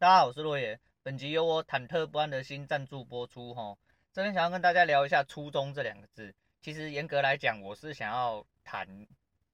[0.00, 0.78] 大家好，我是落叶。
[1.02, 3.52] 本集由我忐忑不安的心赞助播出。
[3.52, 3.76] 哈，
[4.12, 6.32] 这边想要跟大家聊一下“初衷”这两个字。
[6.60, 9.08] 其实严格来讲，我是想要谈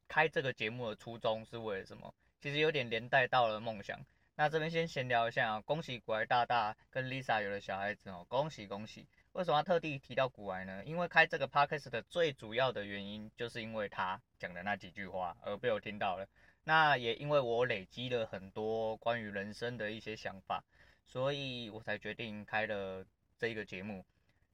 [0.07, 2.15] 开这个节目的初衷是为了什么？
[2.43, 3.99] 其实有点连带到了梦想。
[4.35, 9.09] 那这边先闲聊一下啊，恭喜古埃大大跟 Lisa 有了小孩子哦，恭喜恭喜！
[9.33, 10.83] 为什么要特地提到古埃呢？
[10.85, 16.29] 因为开这个 Podcast 的最主要的原因，就是因为他讲的那几句话而被我听到了。
[16.65, 20.65] 那也因为我累积了很多关于人生的一些想法，
[21.07, 23.05] 所以我才决定开了
[23.39, 24.05] 这一个节目。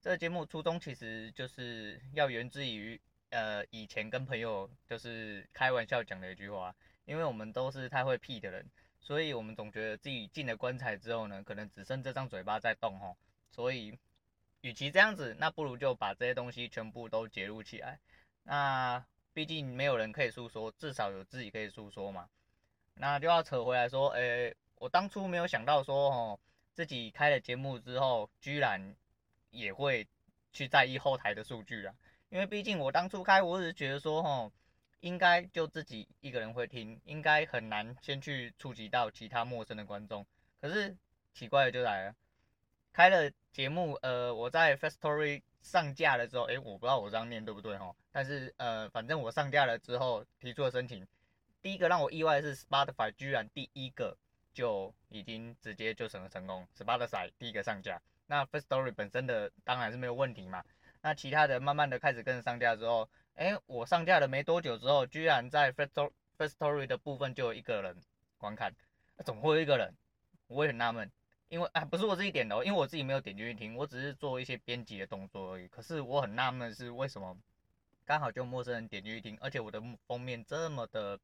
[0.02, 6.74] 这个节目初衷其实就是要源自于呃以前跟朋友就是开玩笑讲的一句话，
[7.04, 8.66] 因为我们都是太会屁的人，
[8.98, 13.16] 所以我们总觉得自己进了棺材之后呢，可能只剩这张嘴巴在动吼，
[13.50, 13.96] 所以
[14.62, 18.00] 与其这样子，那不如就把这些东西全部都截录起来。
[18.42, 22.28] 那毕竟没有人可以诉说，至少有自己可以诉说嘛。
[22.94, 26.40] 那就要扯回来说，诶、我当初没有想到说，哦，
[26.72, 28.94] 自己开了节目之后，居然
[29.50, 30.06] 也会
[30.52, 31.94] 去在意后台的数据啊。
[32.28, 34.52] 因为毕竟我当初开，我只是觉得说，哦，
[35.00, 40.26] 应该就自己一个人会听，应该很难先去触及到其他陌生的观众。
[40.60, 40.96] 可是
[41.32, 42.14] 奇怪的就来了，
[42.92, 51.06] 开了节目，呃，我在 Firstory 上架了之后，诶、我不知道我这样念对不对哈，但是呃，反正我上架了之后提出了申请，
[51.62, 54.16] 第一个让我意外的是 Spotify 居然第一个
[54.52, 60.64] 就已经直接就审核成功，Spotify 第一个上架，那 First Story 本身的当然是没有问题嘛，
[61.02, 67.96] 那其他的慢慢的开始跟着上架之后，诶、我上架了没多久之后，居然在 First Firstory 的部分就有一个人
[68.38, 68.74] 观看，
[69.24, 69.94] 怎么会有一个人？
[70.46, 71.10] 我也很纳闷。
[71.50, 75.66] 因为啊，不是我自己点的，因为我自己没有点进去听，我只是做一些编辑的动作而已。
[75.66, 77.36] 可是我很纳闷是，为什么
[78.04, 81.18] 刚好就陌生人点进去听，而且我的封面这么的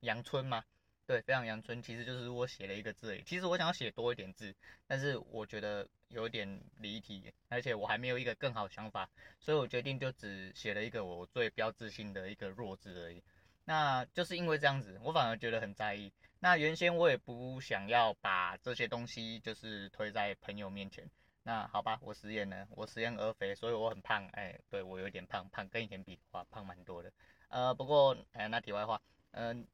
[0.00, 0.64] 阳春嘛？
[1.06, 3.22] 对，非常阳春，其实就是我写了一个字而已。
[3.22, 4.52] 其实我想要写多一点字，
[4.88, 13.22] 但是我觉得有点离题，而且我还没有一个更好想法，所以我决定就只写了一个我最标志性的一个弱字而已。
[13.64, 16.12] 那就是因为这样子，我反而觉得很在意。
[16.40, 21.08] 那原先我也不想要把这些东西就是推在朋友面前。
[21.42, 24.26] 那好吧，我食言了，我食言而肥，所以我很胖。
[24.32, 27.12] 哎、对我有点胖，胖跟以前比的话，胖蛮多的。
[27.48, 29.00] 呃，不过哎、那题外话，
[29.32, 29.66] 嗯、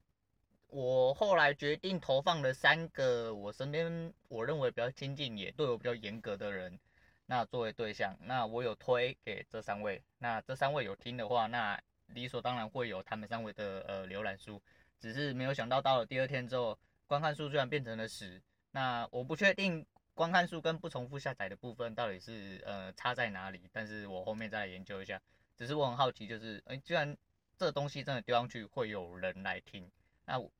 [0.66, 6.78] 我后来决定投放了三个我身边我认为比较亲近也对我比较严格的人，
[7.26, 10.02] 那作为对象，那我有推给这三位。
[10.18, 11.80] 那这三位有听的话，那。
[12.10, 14.62] 理所当然会有他们三位的呃浏览数，
[14.98, 18.42] 只是没有想到到了第二天之后，观看数居然变成了十。
[18.70, 25.20] 那我不确定观看数跟不重复下载的部分到底是呃差在哪里，但是我后面再来研究一下。
[25.56, 27.16] 只是我很好奇，就是哎、居然
[27.56, 29.90] 这东西真的丢上去会有人来听，
[30.24, 30.50] 那我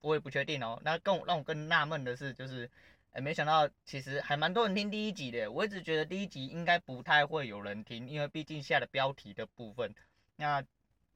[0.00, 0.80] 我也不确定哦。
[0.84, 2.70] 那更让我更纳闷的是，就是。
[3.12, 5.50] 哎，没想到其实还蛮多人听第一集的。
[5.50, 9.94] 我一直觉得第一集应该不太会有人听，因为毕竟下了标题的部分。
[10.36, 10.62] 那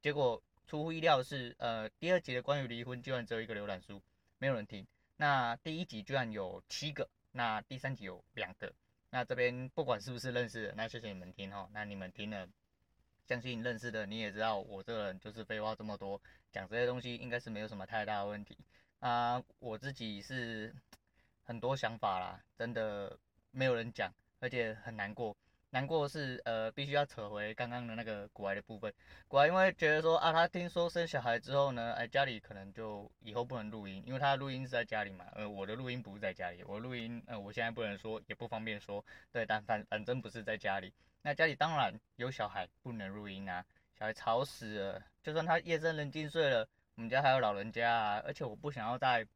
[0.01, 4.01] 结果出乎意料的是，呃，第二集的关于离婚居然只有一个浏览数，
[4.39, 4.87] 没有人听。
[5.17, 8.73] 那第一集居然有七个，那第三集有两个。
[9.11, 11.69] 那这边不管是不是认识的，那谢谢你们听哈。
[11.73, 12.49] 那你们听了，
[13.27, 16.23] 相信认识的你也知道，我这个人就是废话这么多，
[16.53, 18.57] 讲这些东西应该是没有什么太大的问题。
[19.01, 20.73] 啊、我自己是。
[21.43, 23.19] 很多想法啦，真的
[23.51, 25.37] 没有人讲，而且很难过。
[25.71, 28.93] 难过的是，呃，必须要扯回刚刚的那个股癌的部分。
[29.29, 35.25] 股癌因为觉得说啊，他听说生小孩之后呢，哎，家里可能就以后不能录音，因为他的录音是在家里嘛。
[35.33, 39.05] 呃，我的录音不是在家里，我录音，呃，我现在不能说，也不方便说。
[39.31, 40.93] 对，但反反正不是在家里。
[41.23, 43.65] 那家里当然有小孩，不能录音啊，
[43.99, 45.03] 小孩吵死了。
[45.23, 49.27] 就算他夜深人静睡了，我们家还有老人家啊，而且我不想要在。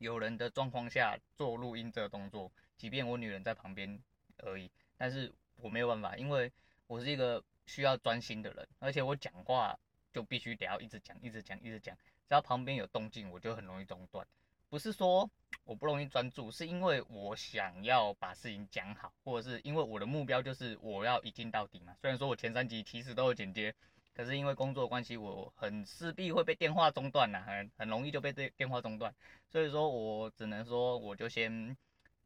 [0.00, 4.00] 有人的状况下做录音这个动作，即便我女人在旁边
[4.44, 5.28] 而已，但是
[5.60, 6.50] 我没有办法，因为
[6.86, 9.78] 我是一个需要专心的人，而且我讲话
[10.12, 11.96] 就必须得要一直讲，一直讲，一直讲，
[12.28, 14.26] 只要旁边有动静，我就很容易中断。
[14.68, 15.30] 不是说
[15.64, 21.94] 我不容易专注，是因为我想要把事情讲好，或者是因为我的目标就是我要一镜到底嘛。
[22.00, 23.74] 虽然说我前三集其实都有剪接。
[24.14, 29.14] 可是因为工作关系，我很势必会被电话中断呐，很很容易就被电电话中断，
[29.46, 31.76] 所以说我只能说我就先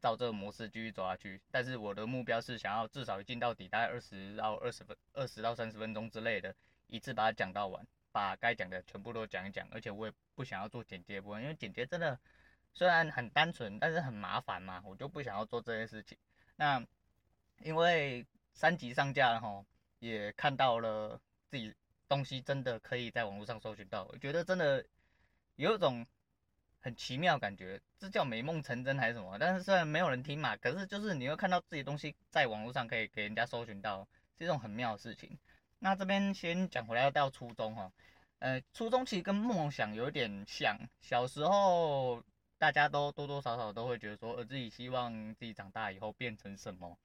[0.03, 1.41] 照这个模式继续走下去。
[1.51, 6.55] 但是我的目标是想要至少一镜到底，大概二十到二十分，二十到三十分钟之类的，
[6.89, 9.67] 一次把它讲到完，把该讲的全部都讲一讲。
[9.71, 12.19] 而且我也不想要做剪接部分，因为剪接真的
[12.75, 16.19] 虽然很单纯，但是很麻烦嘛，我就不想要做这些事情。
[16.57, 16.85] 那
[17.61, 19.65] 因为三集上架了吼，
[20.01, 21.75] 也看到了自己。
[22.09, 24.85] 东西真的可以在网络上搜寻到，我觉得真的
[25.57, 26.07] 有一种
[26.83, 29.39] 很奇妙感觉，这叫美梦成真还是什么？
[29.39, 34.07] 但是虽然没有人听嘛，可是就是你会看到自己东西在网络上可以给人家搜寻到，
[34.37, 35.39] 是一种很妙的事情。
[35.79, 37.93] 那这边先讲回来到初中哈，
[38.41, 42.23] 呃，初中其实跟梦想有点像，小时候
[42.59, 46.99] 大家都多多少少都会觉得说，呃，自己希望自己长大以后变成什么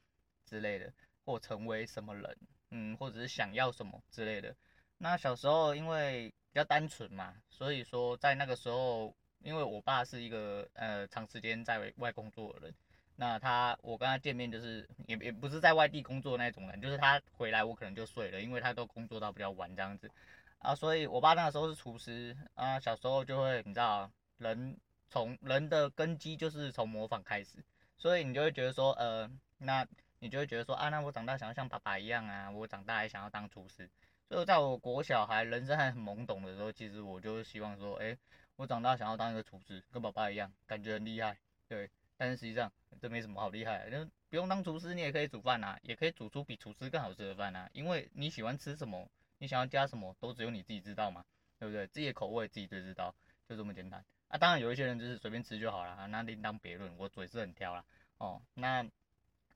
[0.43, 0.91] 之类的，
[1.23, 2.37] 或成为什么人，
[2.71, 4.55] 嗯，或者是想要什么之类的。
[4.97, 9.15] 那小时候因为比较单纯嘛，所以说在那个时候，
[9.47, 12.75] 因为我爸是一个呃长时间在外工作的人。
[13.15, 20.11] 那他，我跟他见面就是也也不是在外地工作那种人，就是他回来我可能就睡了，因为他都工作到比较晚这样子，
[20.59, 24.77] 啊，所以我爸那个时候是厨师啊，小时候就会你知道，人
[25.09, 27.63] 从人的根基就是从模仿开始，
[27.97, 29.87] 所以你就会觉得说，呃，那
[30.19, 33.89] 你就会觉得说啊，那我长大想要像爸爸一样啊，我长大也想要当厨师，
[34.29, 38.17] 所以在我国小孩人生还很懵懂的时候，其实我就是希望说，哎，
[38.55, 41.37] 我长大想要当一个厨师，跟爸爸一样，感觉很厉害，
[41.67, 41.89] 对。
[42.19, 47.69] 但是实际上这没什么好厉害的，就不用当厨师，你也可以煮饭啊，也可以煮出比厨师更好吃的饭啊。
[47.73, 49.07] 因为你喜欢吃什么，
[49.37, 51.23] 你想要加什么，都只有你自己知道嘛，
[51.59, 51.85] 对不对？
[51.85, 53.13] 自己的口味自己最知道，
[53.47, 54.03] 就这么简单。
[54.29, 56.91] 啊，当然有一些人就是随便吃就好了，那另当别论。
[56.97, 57.85] 我嘴是很挑啦，
[58.17, 58.41] 哦。
[58.55, 58.83] 那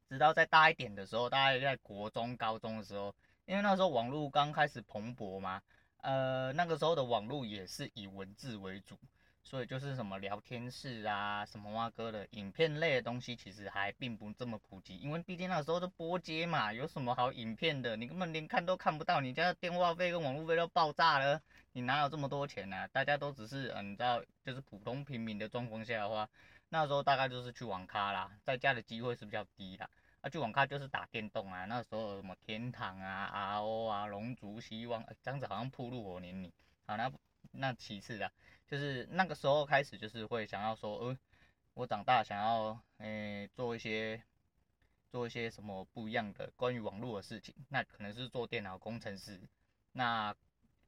[0.08, 3.16] 直到再大一点的时候，大概在国中、高中的时候，
[3.52, 5.62] 因为那时候网络刚开始蓬勃嘛，
[5.98, 8.98] 呃，那个时候的网络也是以文字为主。
[9.44, 17.98] 所以就是什么聊天室啊，什么哇哥的影片类的东西，其实还并不这么普及，因为毕竟那时候都拨接嘛，有什么好影片的？
[17.98, 21.42] 你根本连看都看不到，你家的电话费跟网络费都爆炸了，
[21.74, 22.88] 你哪有这么多钱呢、啊？
[22.94, 26.30] 大家都只是嗯，你知道，就是普通平民的状况下的话，
[26.70, 29.90] 那时候大概就是去网咖啦，在家的机会是比较低啦。
[30.22, 36.52] 啊，去网咖就是打电动啊，那时候什么天堂啊、RO 啊、龙族、希望，欸、这样子好像暴露我年龄。
[36.86, 37.12] 好，那
[37.52, 38.32] 那其次啊。
[38.68, 41.18] 就是那个时候开始，就是会想要说，呃，
[41.74, 44.24] 我长大想要，诶、做一些，
[45.10, 47.54] 做一些什么不一样的关于网络的事情。
[47.68, 49.42] 那可能是做电脑工程师。
[49.92, 50.34] 那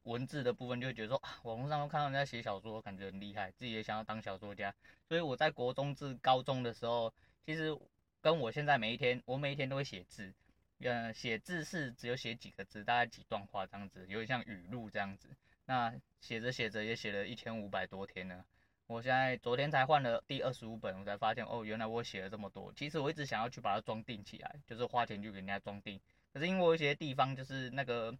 [0.03, 4.73] 文字的部分就会觉得说，啊，网络上都看到人家写小说，感觉很厉害，自己也想要当小说家。
[5.09, 7.13] 所以我在国中至高中的时候，
[7.45, 7.77] 其实
[8.23, 10.33] 跟我现在每一天，我每一天都会写字。
[10.79, 15.27] 呃，写字是只有写几个字，大概几段话这样子，有点像语录这样子。
[15.65, 18.45] 那写着写着也写了一千五百多天了，
[18.87, 22.71] 我现在昨天才换了第二十五本，我才发现哦，原来我写了这么多。
[22.77, 25.99] 其实我一直想要去把它装订起来，就是花钱去给人家装订。
[26.31, 28.17] 可是因为有些地方就是那个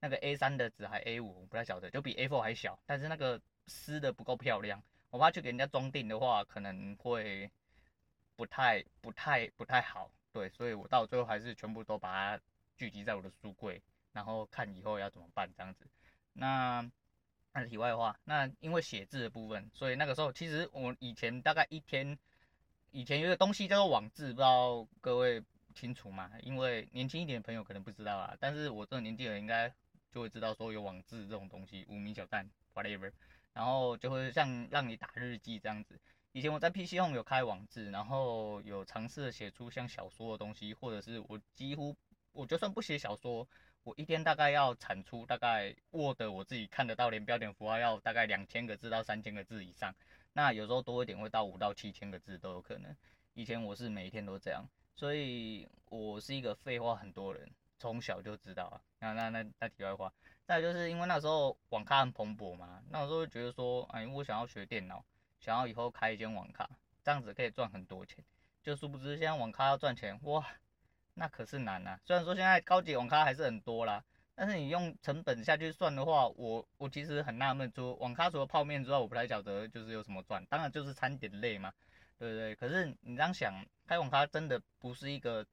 [0.00, 7.48] 那个 A 三的纸还 A 五我不太晓得，就比 A4 还小，但是那个撕的不够漂亮，我怕去给人家装订的话，可能会
[8.38, 10.08] 不太不太不太好。
[10.32, 12.42] 对，所以我到最后还是全部都把它
[12.76, 13.82] 聚集在我的书柜，
[14.12, 15.84] 然后看以后要怎么办这样子。
[16.34, 16.88] 那
[17.52, 22.16] 那题外话，那因为写字的部分，所以那个时候其实我以前大概一天，
[22.92, 25.42] 以前有个东西叫做网志，不知道各位
[25.74, 26.30] 清楚吗？
[26.42, 29.68] 因为年轻一点的朋友可能不知道啊，但是我这个年纪的人应该
[30.12, 33.10] 就会知道说有网志这种东西，无名小站 whatever，
[33.54, 35.98] 然后就会像让你打日记这样子。
[36.32, 41.96] 以前我在 PC 上有开网志，然后有尝试写出像小说的东西，或者是我几乎
[42.32, 43.46] 我就算不写小说。
[43.84, 49.94] 我一天大概要产出大概 Word 我自己看得到，连标点符号要大概两千个字到三千个字以上，
[50.34, 52.94] 那有时候多一点会到五到七千个字都有可能。
[53.32, 54.62] 以前我是每一天都这样，
[54.94, 58.80] 所以我是一个废话很多人，从小就知道啊。
[58.98, 60.12] 那那那那题外话，
[60.44, 65.02] 再就是因为那时候网咖很蓬勃嘛，那时候觉得说，哎，我想要学电脑，
[65.40, 66.68] 想要以后开一间网咖，
[67.02, 68.24] 这样子可以赚很多钱。
[68.62, 70.46] 就殊不知现在网咖要赚钱，哇！
[71.14, 74.04] 那可是难呐、虽然说现在高级网咖还是很多啦，
[74.36, 81.72] 但是你用成本下去算的话，我我其实很纳闷，说网咖除了泡面之外，我不太晓得就是有什么赚，当然就是餐点类嘛，
[82.18, 82.54] 对不对？
[82.54, 83.52] 可是你这样想，
[83.84, 85.44] 开网咖真的不是一个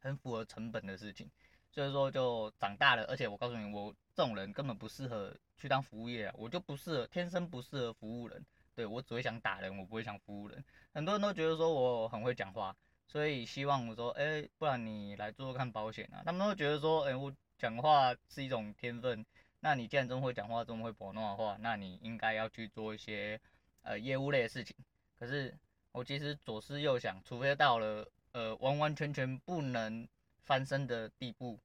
[0.00, 1.30] 很符合成本的事情，
[1.70, 8.44] 所以说就长大了，而且我告诉你，我这种人根本不适合去当服务业啊，我就不适合，天生不适合服务人，
[8.76, 10.62] 对，我只会想打人，我不会想服务人。
[10.92, 12.76] 很多人都觉得说我很会讲话。
[13.08, 16.22] 所以希望我说，哎、不然你来做做看保险啊？
[16.26, 19.24] 他们都会觉得说，哎、我讲话是一种天分，
[19.60, 23.40] 那你既然这么会讲话，这么会普通话的话，那你应该要去做一些
[23.82, 24.76] 呃业务类的事情。
[25.18, 25.56] 可是
[25.92, 30.06] 我其实左思右想，除非到了呃完完全全不能
[30.44, 31.58] 翻身的地步，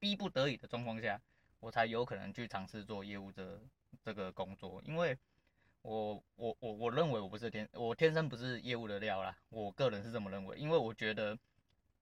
[0.00, 1.18] 逼不得已的状况下，
[1.60, 3.58] 我才有可能去尝试做业务这
[4.02, 5.16] 这个工作，因为。
[5.82, 9.36] 我我我我认为我不是天，我天生不是业务的料啦。
[9.48, 11.38] 我个人是这么认为，因为我觉得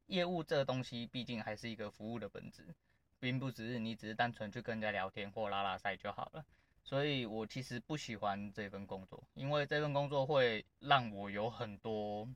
[0.07, 2.75] 业务这个东西毕竟还是一个服务的本质，
[3.21, 6.45] 并不只是你只是单纯去跟人家聊天或拉拉塞就好了。
[6.83, 12.27] 所以我其实不喜欢这份工作，因为这份工作会让我有很多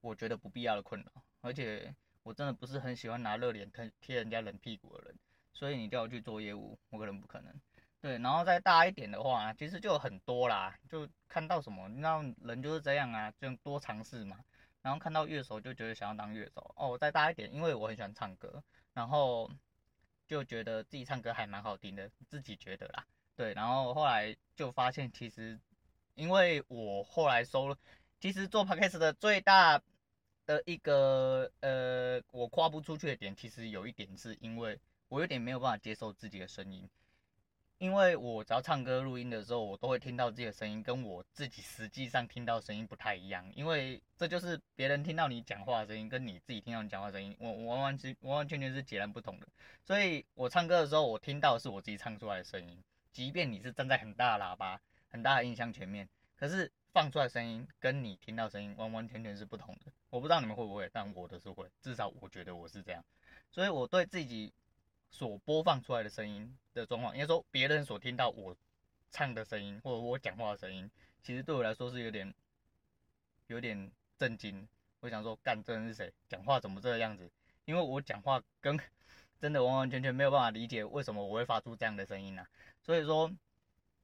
[0.00, 5.18] 我觉得不必要的困扰，而且我真的不是很喜欢拿热脸贴贴人家冷屁股的人，
[5.52, 7.54] 所以你叫我去做业务，我可能不可能。
[8.00, 14.38] 对，然后再大一点的话，其实就很多啦，就看到什么，你知道人就是这样啊，就多尝试嘛。
[14.82, 18.62] 然后看到乐手就觉得想要当乐手哦，再大一点，因为我很喜欢唱歌，
[18.94, 19.50] 然后
[20.28, 23.04] 就觉得自己唱歌还蛮好听的，自己觉得啦。
[23.34, 25.58] 对，然后后来就发现，其实
[26.14, 27.76] 因为我后来收了，
[28.20, 29.82] 其实做 podcast 的最大
[30.46, 34.78] 的一个呃，我跨不出去的点，其实有一点是因为
[35.08, 36.88] 我有点没有办法接受自己的声音，
[37.78, 49.46] 因为我只要唱歌录音的时候，我都会听到自己的声音，跟我自己实际上听到声音不太一样，因为这就是别人听到你讲话的声音，跟你自己听到你讲话声音，我完完全完完全全是截然不同的，
[49.84, 52.82] 所以我唱歌的时候，我听到的是我自己唱出来的声音。
[53.12, 59.92] 即便你是站在很大的喇叭、很大的音箱前面，可是放出来的声音跟你听到声音完完全全是不同的。
[60.10, 63.04] 我不知道你们会不会，但我的是会，至少我觉得我是这样。
[63.50, 64.52] 所以我对自己
[65.10, 68.56] 所播放出来的声音的状况，应该说别人所听到我
[69.10, 70.90] 唱的声音或者我讲话的声音，
[71.22, 72.32] 其实对我来说是有点
[73.46, 74.68] 有点震惊。
[75.00, 76.12] 我想说，干，这人是谁？
[76.28, 77.30] 讲话怎么这个样子？
[77.64, 78.78] 因为我讲话跟
[79.38, 82.48] 真的完完全全没有办法理解为什么我会发出这样的声音呢、啊？
[82.82, 83.30] 所以说，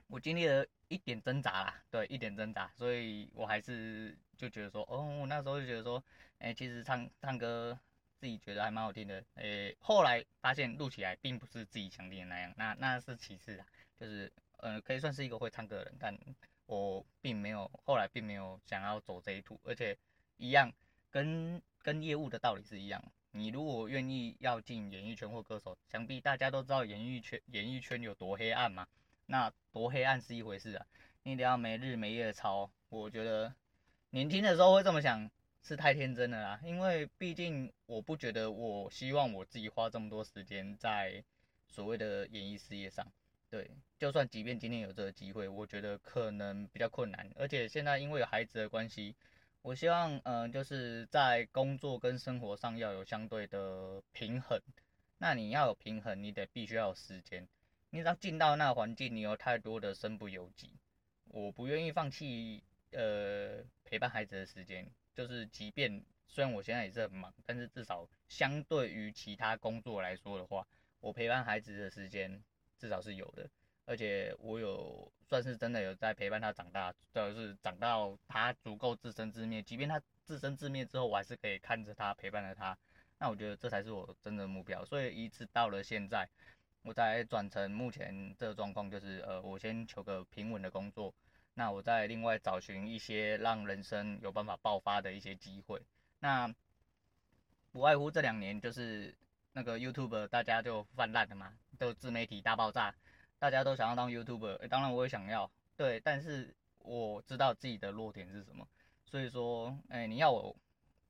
[0.07, 6.03] 我经历了一点挣扎啦，对，一点挣扎，所以我还是就觉得说，哦，我那时候就觉得说，
[6.39, 7.77] 哎、其实唱唱歌
[8.25, 13.67] 自己觉得还蛮好听的，诶、后来发现录起来并不是自己想听的那样，那那是其次啊，
[14.01, 16.19] 就是呃，可以算是一个会唱歌的人，但
[16.65, 19.95] 我并没有后来并没有想要走这一途，而且
[20.39, 20.73] 一样
[21.11, 23.05] 跟跟业务的道理是一样。
[23.31, 28.89] 你如果愿意要进演艺圈或歌手，想必大家都知道演艺圈演艺圈有多黑暗嘛。
[29.27, 30.87] 那多黑暗是一回事啊，
[31.25, 32.71] 你得要没日没夜的操。
[32.89, 33.55] 我觉得
[34.09, 35.31] 年轻的时候会这么想
[35.67, 41.25] 是太天真了啦，因为毕竟我不觉得我希望我自己花这么多时间在
[41.67, 43.11] 所谓的演艺事业上。
[43.49, 49.17] 对，就算即便今天有这个机会，我觉得可能比较困难，而且现在因为有孩子的关系。
[49.63, 54.61] 我希望，嗯、就是在工作跟生活上要有相对的平衡。
[55.17, 57.49] 那你要有平衡，你得必须要有时间。
[57.89, 60.69] 你只要进到那个环境，你有太多的身不由己。
[61.29, 64.87] 我不愿意放弃，呃，陪伴孩子的时间。
[65.15, 70.67] 就是，即便虽然我现在也是很忙，但是至少相对于其他工作来说的话，
[71.01, 72.43] 我陪伴孩子的时间
[72.77, 73.49] 至少是有的。
[73.87, 79.63] 而且我有算是真的有在陪伴他长大，就是长到他足够自生自灭。
[79.63, 82.77] 即便他自生自灭之后，我还是可以看着他，陪伴着他。
[83.19, 84.85] 那我觉得这才是我真的目标。
[84.85, 86.27] 所以一直到了现在，
[86.83, 91.15] 我才转成目前这个状况，就是呃，我先求个平稳的工作。
[91.55, 95.81] 那我再另外找寻一些让人生有办法爆发的一些机会。
[96.19, 96.53] 那
[97.73, 99.15] 不外乎这两年就是
[99.53, 102.95] 那个 YouTube 大家就泛滥了嘛，都自媒体大爆炸。
[103.37, 108.67] 大家都想要当 YouTuber，当然我也想要，对，但是我知道自己的弱点是什么，
[109.05, 110.57] 所以说，哎，你要我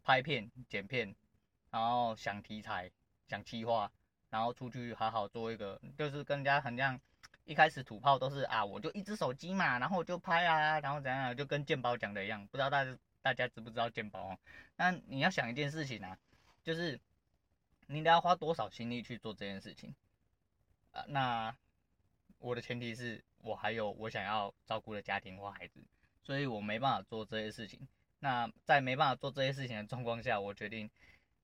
[0.03, 1.15] 拍片、剪片，
[1.71, 2.91] 然后想题材、
[3.29, 3.93] 想企划，
[4.31, 7.01] 然后出去好好做一个，就是跟人家很像，
[7.45, 14.39] 一开始土炮都是啊，我就一只手机嘛，然后我就拍啊，然后怎样，就跟健保讲的一样，不知道大家大家知不知道健保哦？
[14.77, 16.19] 那你要想一件事情啊，
[16.63, 17.01] 就是
[17.87, 19.95] 你得要花多少心力去做这件事情
[20.93, 21.05] 啊？
[21.09, 21.57] 那。
[22.41, 25.81] 我的前提是我还有我想要照顾的家庭或孩子，
[26.23, 27.89] 所以我没办法做这些事情。
[28.19, 30.91] 那在没办法做这些事情的状况下，我决定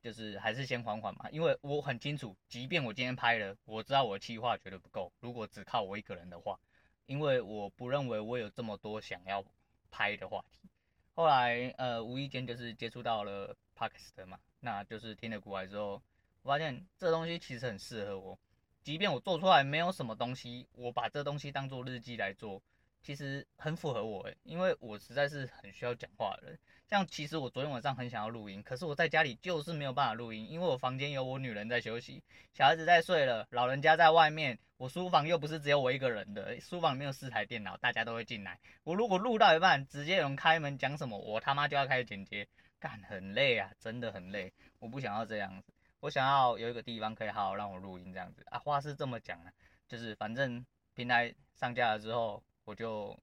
[0.03, 5.13] 就是还是先缓缓嘛，因为我很清楚，即便我今天拍了，我知道我的计划绝对不够。
[5.21, 6.59] 如果只靠我一个人的话，
[7.07, 9.45] 因为我不认为我有这么多想要
[9.91, 10.69] 拍的话题。
[11.15, 16.03] 后来呃，无意间就是接触到了 Podcast 嘛，那就是听了股海之后，
[16.43, 18.39] 我发现这东西其实很适合我。
[18.83, 22.63] 即便我做出来没有什么东西，我把这东西当做日记来做，
[23.03, 26.59] 其实很符合我诶，因为我实在是很需要讲话的人。
[26.87, 38.59] 像其实我昨天晚上很想要录音，可是我在家里就是没有办法录音，因为我房间有我女人在休息，小孩子在睡了，老人家在外面，我书房又不是只有我一个人的，书房里面有四台电脑，大家都会进来。
[38.83, 42.49] 我如果录到一半，直接有人开门讲什么，我他妈就要开始剪接，
[42.81, 45.73] 干很累啊，真的很累，我不想要这样子。
[46.01, 49.53] 我想要有一个地方可以好好让我录音这样子啊，话是这么讲啊，
[49.87, 53.19] 就是反正平台上架了之后，我就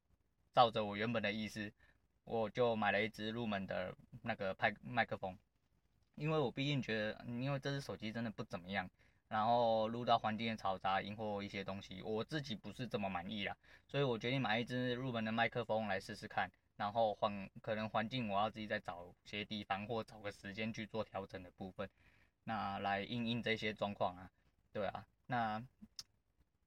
[0.53, 1.71] 照着我原本的意思，
[2.23, 5.37] 我就买了一支入门的那个派麦克风，
[6.15, 8.89] 因为我毕竟觉得，因为这支手机真的不怎么样，
[9.29, 13.55] 然后录到环境的嘈杂音或一些东西，我自己不是这么满意啦，
[13.87, 21.89] 所以我决定买一支入门的麦克风来试试看，然后环可能环境我要自己再找些地方或找个时间去做调整的部分，
[22.45, 24.31] 那来应应这些状况啊，
[24.71, 25.63] 对啊，那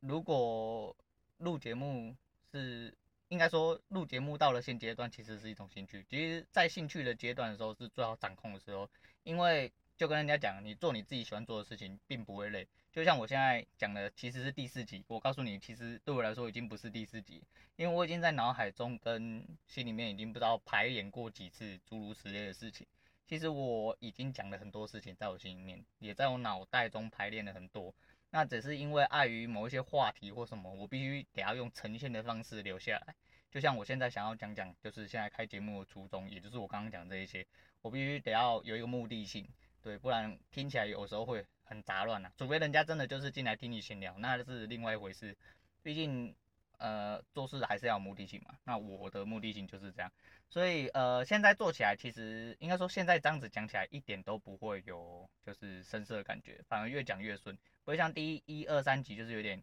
[0.01, 0.95] 如果
[1.39, 2.15] 录节目
[2.53, 2.95] 是
[3.29, 8.89] 应该说录节目到了现阶段其实是一种兴趣，其实在兴趣的阶段的时候是最好掌控的时候，
[9.23, 9.73] 因为。
[10.01, 12.67] 就跟人家讲，你做你自己喜欢做的事情，并不会累。
[12.91, 15.05] 就像我现在讲的，其实是第四集。
[15.09, 17.43] 我告诉你，其实对我来说已经不是第四集，
[17.77, 22.87] 因为我已经在脑海中跟心里面已经不知道排演过几次诸如此类的事情。
[23.27, 27.95] 其实我已经讲了很多事情在我心里面，也在我脑袋中排练了很多。
[28.31, 33.15] 那只是因为碍于某一些话题或什么，我必须得要用呈现的方式留下来。
[33.51, 37.45] 就像我现在想要讲讲，就是现在开节目的初衷，也就是我刚刚讲这一些，
[37.83, 39.49] 我必须得要有一个目的性。
[39.83, 42.31] 对，不然听起来有时候会很杂乱呐。
[42.37, 45.37] 除非人家真的就是进来听你闲聊，那是另外一回事。
[45.83, 46.33] 毕竟，
[46.79, 48.57] 呃，做事还是要有目的性嘛。
[48.65, 50.13] 那我的目的性就是这样，
[50.51, 59.63] 所以呃，现在做起来其实应该说现在这样子讲起来一点都不会有就是生涩的感觉，反而越讲越顺，不会像第一一二三集就是有点，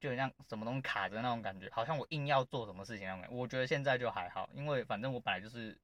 [0.00, 3.36] 就很像什么东西卡着那种感觉，好像我硬要做什么事情那种感觉。
[3.36, 5.76] 我觉得现在就还好，因为反正我本来就是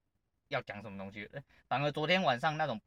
[0.49, 1.29] 要讲什么东西，
[1.69, 2.81] 反而昨天晚上那种。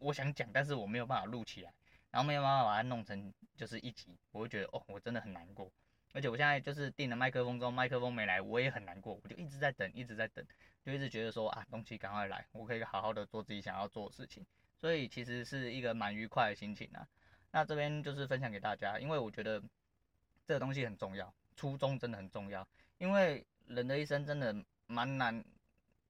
[0.00, 1.74] 我想讲，但是我没有办法录起来，
[2.12, 5.68] 然后没有办法把它弄成就是一集，我会觉得哦，我真的很难过。
[6.12, 10.44] 而且我现在就是订了麦克风之后，麦克风没来，我也很难过，我就一直在等，一直在等，
[10.84, 14.44] 就一直觉得说啊，东西赶快来，我可以好好的做自己想要做的事情。
[14.80, 17.06] 所以其实是一个蛮愉快的心情啊。
[17.50, 19.62] 那这边就是分享给大家，因为我觉得
[20.46, 22.66] 这个东西很重要，初衷真的很重要，
[22.98, 24.54] 因为人的一生真的
[24.86, 25.44] 蛮难，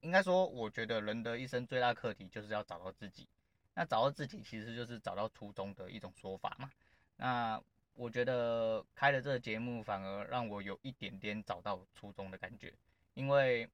[0.00, 3.26] 应该说，我觉得人的一生最大课题就是要找到自己。
[3.74, 6.70] 那找到自己其实就是找到初衷的一种说法嘛。
[7.16, 7.62] 那
[7.98, 12.72] 我觉得开了这个节目，反而让我有一点点找到初衷的感觉，
[13.14, 13.68] 因为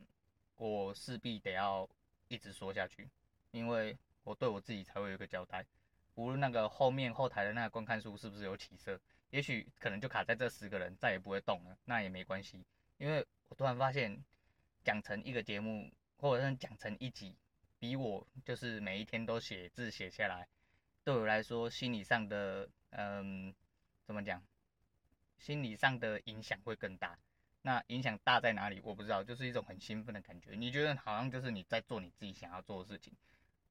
[0.57, 1.87] 我势必得要
[2.29, 3.07] 一直说下去，
[3.51, 5.63] 因为我对我自己才会有一个交代。
[6.15, 8.99] 无论那个后面后台的那个观看数是不是有起色，
[9.29, 12.65] 也许可能就卡在这十个人，再也不会动了，那也没关系，
[12.97, 14.19] 因为我突然发现
[14.83, 17.37] 讲成一个节目，或者是讲成一集。
[17.79, 20.49] 比我就是每一天都写字写下来，
[21.03, 23.55] 对我来说心理上的嗯，
[24.07, 24.43] 怎么讲？
[25.39, 27.19] 心理上的影响会更大。
[27.63, 28.81] 那影响大在哪里？
[28.85, 30.53] 我不知道，就是一种很兴奋的感觉。
[30.53, 33.13] 你觉得好像就是你在做你自己想要做的事情。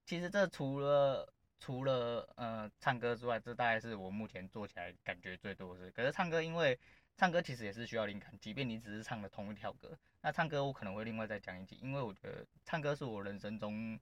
[0.06, 5.92] 其实这除了除了呃唱歌之外，这大概是我目前做起来感觉最多的事。
[5.92, 6.78] 可是唱歌，因为
[7.16, 9.98] 唱歌其实也是需要灵感，即便你只是唱的同一条歌。
[10.22, 14.00] 那唱歌我可能会另外再讲一集，因为我觉得唱歌是我人生中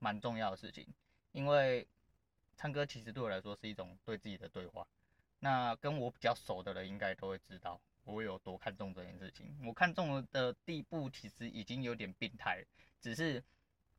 [0.00, 0.86] 蛮重要的事情，
[1.32, 1.86] 因为
[2.56, 4.86] 唱歌其实对我来说是一种对自己的对话。
[5.44, 9.54] 那跟我比较熟的人应该都会知道我有多看重这件事情。
[9.66, 12.64] 我看重的地步其实已经有点病态，
[12.98, 13.44] 只是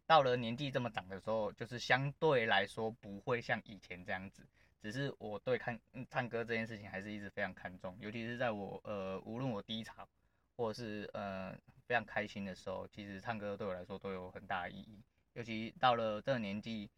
[0.07, 4.43] 到了年纪这么长的时候，就是相对来说不会像以前这样子。
[4.81, 5.79] 只是我对看
[6.09, 10.09] 唱歌这件事情还是一直非常看重，尤其是在我呃无论我低潮。
[10.57, 11.53] 或者是呃
[11.85, 15.03] 非常开心的时候，其实唱歌对我来说都有很大的意义。
[15.33, 16.89] 尤其到了这个年纪，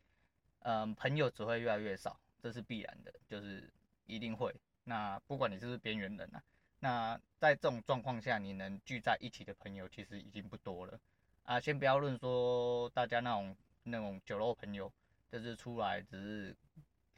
[0.60, 3.67] 嗯、朋友只会越来越少，这是必然的，就是
[4.08, 4.54] 一定会。
[4.84, 6.41] 那不管你是不是边缘人啊，
[6.80, 11.00] 那在这种状况下，你能聚在一起的朋友其实已经不多了
[11.43, 11.60] 啊。
[11.60, 14.91] 先不要论说大家那种那种酒肉朋友，
[15.32, 16.56] 就是出来只是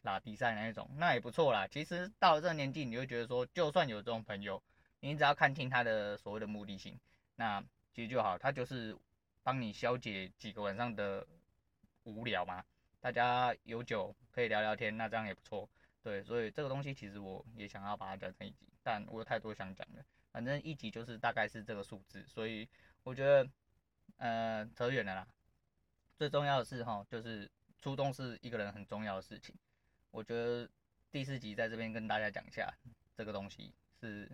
[0.02, 1.68] 打比赛那一种，那也不错啦。
[1.68, 4.62] 其实到了这个年纪，你会觉得说，就算有这种朋友。
[5.02, 7.00] 你只要看清他的所谓的目的性，
[7.38, 8.38] 那其实就好。
[8.38, 8.94] 他就是
[9.44, 11.26] 帮你消解几个晚上的
[12.04, 12.62] 无聊嘛。
[13.00, 15.70] 大家有酒可以聊聊天，那这样也不错。
[16.02, 20.04] 对，所以这个东西其实我也想要把它讲成一集，但我有太多想讲的。
[20.32, 22.68] 反正一集就是大概是这个数字，所以
[23.04, 23.50] 我觉得
[24.18, 25.28] 呃扯远了啦。
[26.18, 29.56] 最重要的是哈，就是初衷是一个人很重要的事情。
[30.12, 30.70] 我觉得
[31.12, 32.74] 第四集在这边跟大家讲一下
[33.16, 34.30] 这个东西是。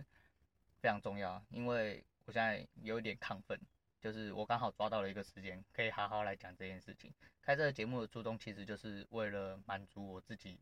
[0.78, 3.58] 非常重要，因为我现在有一点亢奋，
[4.00, 7.12] 就是我刚好抓到了一个时间，可以好好来讲这件事情。
[7.40, 10.60] 开这个节目的初衷，其实就是为了满足我自己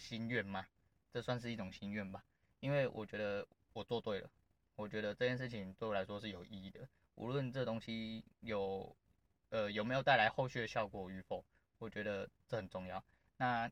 [0.00, 0.66] 心愿吗，
[1.12, 2.24] 这算是一种心愿吧。
[2.58, 4.30] 因为我觉得我做对了，
[4.74, 6.80] 我觉得这件事情对我来说是有意义的，
[7.14, 8.96] 无论这东西有
[9.50, 11.44] 呃有没有带来后续的效果与否，
[11.78, 13.04] 我觉得这很重要。
[13.36, 13.70] 那。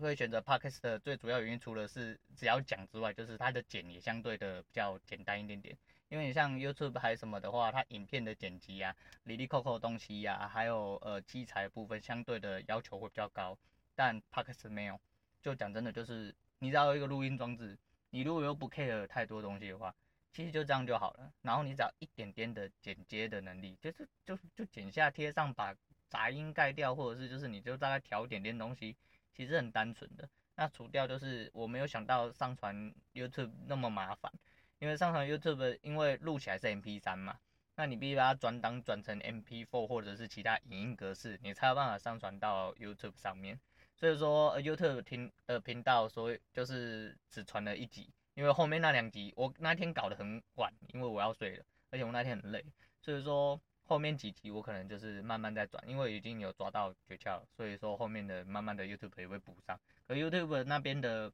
[0.00, 5.76] 会选择 Podcast 的最主要原因，除了是只要讲之外，就是它的剪也相对的比较简单一点点。
[6.08, 13.58] 因为你像 YouTube 还是什么的话，它影片的剪辑啊、里里扣扣的东西呀、还有呃器材部分相对的要求会比较高，
[13.94, 14.98] 但 Podcast 没有。
[15.42, 17.78] 就讲真的，就是你只要有一个录音装置，
[18.10, 19.94] 你如果又不 care 太多东西的话，
[20.32, 21.32] 其实就这样就好了。
[21.42, 25.74] 然后你只要一点点的剪接的能力，就是就就剪下贴上，把
[26.08, 28.96] 杂音盖掉，或者是就是你就大概调点点东西，
[29.34, 30.28] 其实很单纯的。
[30.56, 34.30] 那除掉就是我没有想到上传 YouTube 那么麻烦，
[34.78, 37.38] 因为上传 YouTube 因为录起来是 MP3 嘛，
[37.76, 43.58] 那你必须把它转档转成 MP4 或者是其他影音格式，你才有办法上传到 YouTube 上面。
[44.00, 52.64] 所以说 YouTube 听呃频道，所以就是只传了一集，因为后面那两集我那天搞得很晚，因为我要睡了，而且我那天很累，
[53.00, 53.60] 所以说。
[53.82, 59.76] 后面几集我可能就是慢慢在转，因为已经有抓到诀窍了，所以说后面的慢慢的 YouTube 也会补上。
[60.06, 61.32] 可 YouTube 那边的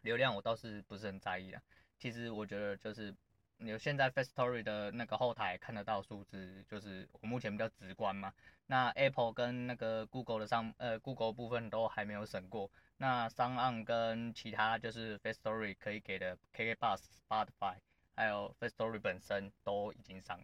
[0.00, 1.60] 流量我倒是不是很在意啦。
[1.98, 3.14] 其实我觉得就是
[3.58, 8.32] 有现在 Firstory 的那个后台看得到数字，就是我目前比较直观嘛。
[8.66, 12.70] 那 Apple 跟那个 Google 的上呃 Google 部分都还没有审过。
[12.96, 17.76] 那商案跟其他就是 Firstory 可以给的 KK Bus、Spotify，
[18.14, 20.40] 还有 Firstory 本身都已经上。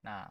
[0.00, 0.24] 那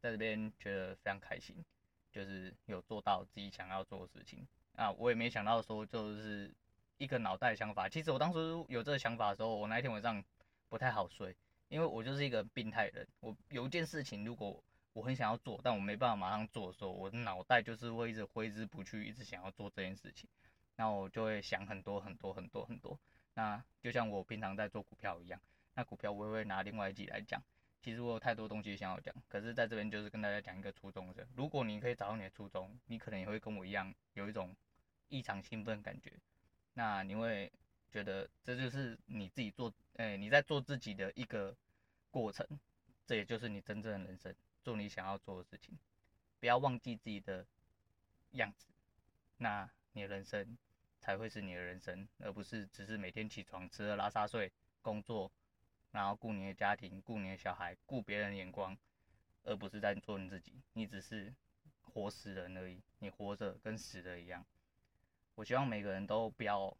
[0.00, 1.64] 在这边觉得非常开心，
[2.12, 4.90] 就是有做到自己想要做的事情啊！
[4.92, 6.52] 我也没想到说就是
[6.98, 7.88] 一个脑袋想法。
[7.88, 10.22] 其实我当时有这个想法的时候，我那一天晚上
[10.68, 11.36] 不太好睡，
[11.70, 13.08] 因为我就是一个病态人。
[13.20, 20.28] 我有一件事情，如果我很想要做，但我没办法马上做的时候，我的脑袋就是会一直挥之不去，一直想要做这件事情。
[20.76, 22.98] 那我就会想很多很多很多很多。
[23.34, 25.40] 那就像我平常在做股票一样，
[25.74, 27.40] 那股票我也会拿另外一集来讲。
[27.80, 31.26] 其实我有太多东西想要讲，可是在这边就是跟大家讲一个初衷的。
[31.34, 34.54] 如果你可以找到你的初衷，你可能也会跟我一样有一种
[35.08, 36.12] 异常兴奋感觉。
[36.74, 37.50] 那你会
[37.90, 41.56] 觉得这就是你自己做，哎，你在做自己的一个
[42.10, 42.46] 过程，
[43.06, 45.78] 这也就是你真正的人生，做你想要做的事情。
[46.38, 47.46] 不要忘记自己的
[48.32, 48.66] 样子，
[49.36, 50.56] 那你的人生
[51.00, 54.50] 才会是你的人生，而不是只是每天起床吃喝拉撒睡
[54.80, 55.30] 工作。
[55.92, 58.78] 然后顾你的家庭，顾你的小孩，顾别人的眼光，
[59.42, 60.54] 而不是在做你自己。
[60.74, 61.34] 你只是
[61.82, 64.46] 活死人而已，你活着跟死了一样。
[65.34, 66.72] 我希望每个人都不要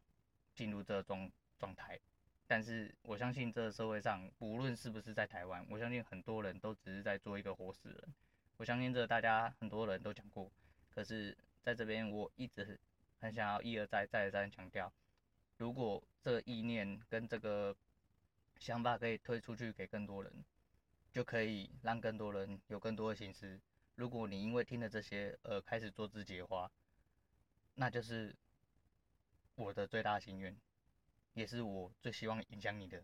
[0.55, 1.99] 进入这种状态。
[2.47, 8.15] 但是我相信这个社会上，无论是不是在台湾，我相信很多人都只是在做一个活死人。
[8.57, 10.51] 我相信这大家很多人都讲过，
[10.95, 12.79] 可是在这边我一直
[13.21, 14.93] 很想要一而再再而三强调，
[15.59, 17.77] 如果这意念跟这个。
[18.59, 20.31] 想法可以推出去给更多人，
[21.11, 23.59] 就可以让更多人有更多的心思。
[23.95, 26.71] 如果你因为听了这些而开始做自己的话，
[27.77, 28.37] 那就是
[29.61, 30.57] 我的最大心愿，
[31.35, 33.03] 也是我最希望影响你的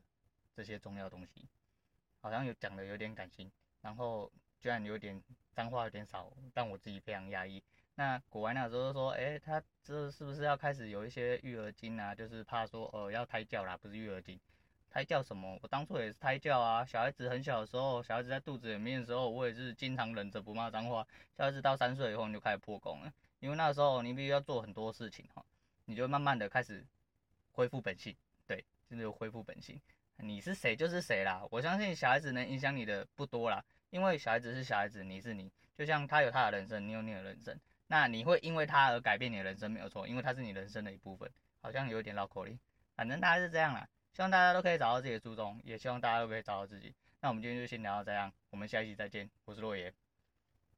[0.55, 1.47] 这些重要东西。
[2.23, 7.63] 好像有讲的有点感性，然后居然有点脏话有点少，但我自己非常压抑。
[7.95, 12.15] 那国外那时候说，诶，他这是不是要开始有一些育儿经啊？
[12.15, 14.41] 就是怕说，呃，要胎教啦，不是育儿经。
[14.91, 15.59] 胎教什么？
[15.63, 16.85] 我当初也是胎教啊。
[16.87, 21.07] 小孩子很小的时候，小孩子在肚子里面的时候，我也是经常忍着不骂脏话。
[21.37, 25.45] 小孩子到三岁以后，你就开始破功了，因为那时候你必须要做很多事情哈，
[25.87, 26.87] 你就慢慢的开始
[27.53, 28.15] 恢复本性，
[28.47, 29.81] 对，真的就恢复本性。
[30.19, 31.43] 你是谁就是谁啦。
[31.51, 41.31] 我相信小孩子能影响你的不多啦，因为小孩子是小孩子，你是你，就像他有他的人生，你有你的人生，那你会因为他而改变你的人生没有错，因为他是你人生的一部分。
[41.63, 42.57] 好像有点绕口令，
[42.95, 43.89] 反正大概是这样啦。
[44.13, 46.95] 希望大家都可以找到自己的初衷，也希望大家都可以找到自己。
[47.21, 49.29] 那我们今天就先聊到这样，我们下一期再见。
[49.45, 49.93] 我是洛爷。